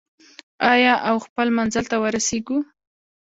[0.71, 2.57] آیا او خپل منزل ته ورسیږو؟